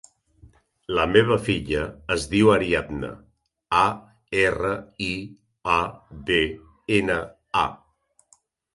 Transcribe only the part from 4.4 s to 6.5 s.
erra, i, a, de,